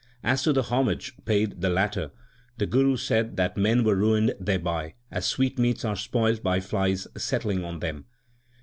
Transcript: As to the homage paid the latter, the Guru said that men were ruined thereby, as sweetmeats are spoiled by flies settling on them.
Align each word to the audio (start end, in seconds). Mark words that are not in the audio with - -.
As 0.23 0.41
to 0.41 0.51
the 0.51 0.63
homage 0.63 1.13
paid 1.25 1.61
the 1.61 1.69
latter, 1.69 2.09
the 2.57 2.65
Guru 2.65 2.97
said 2.97 3.37
that 3.37 3.55
men 3.55 3.83
were 3.83 3.93
ruined 3.95 4.33
thereby, 4.39 4.95
as 5.11 5.27
sweetmeats 5.27 5.85
are 5.85 5.95
spoiled 5.95 6.41
by 6.41 6.59
flies 6.59 7.05
settling 7.15 7.63
on 7.63 7.81
them. 7.81 8.05